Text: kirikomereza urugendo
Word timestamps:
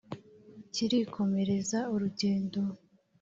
kirikomereza 0.73 1.79
urugendo 1.93 2.61